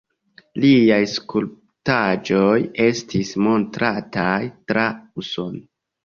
Liaj 0.61 1.01
skulptaĵoj 1.09 2.55
estis 2.85 3.33
montrataj 3.47 4.39
tra 4.73 4.87
Usono. 5.25 5.63